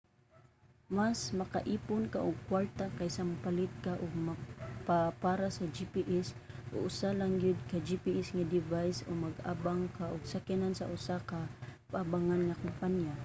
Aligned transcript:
mas 0.97 1.19
maka-ipon 1.39 2.03
ka 2.13 2.19
og 2.29 2.35
kwarta 2.47 2.85
kaysa 2.97 3.21
mopalit 3.29 3.73
ka 3.85 3.93
og 4.05 4.11
mapa 4.27 4.99
para 5.23 5.47
sa 5.57 5.63
gps 5.75 6.27
o 6.73 6.75
usa 6.89 7.09
lang 7.19 7.33
gyud 7.41 7.59
ka 7.69 7.77
gps 7.87 8.27
nga 8.35 8.49
device 8.57 8.99
o 9.09 9.11
mag-abang 9.25 9.81
ka 9.97 10.05
og 10.13 10.23
sakyanan 10.31 10.73
sa 10.75 10.89
usa 10.95 11.15
ka 11.29 11.39
paabangan 11.91 12.41
nga 12.45 12.59
kompanya 12.63 13.13